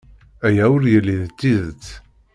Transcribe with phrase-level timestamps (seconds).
[0.47, 1.85] Aya ur yelli d tidet.